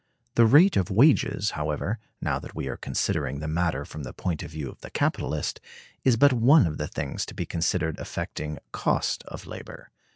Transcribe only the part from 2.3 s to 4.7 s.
that we are considering the matter from the point of view